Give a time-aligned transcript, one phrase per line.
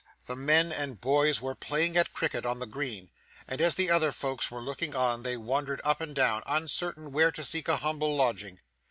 [0.25, 3.11] The men and boys were playing at cricket on the green;
[3.47, 7.31] and as the other folks were looking on, they wandered up and down, uncertain where
[7.31, 8.61] to seek a humble lodging.